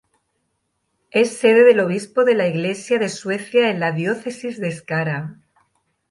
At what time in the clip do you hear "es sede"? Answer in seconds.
1.11-1.63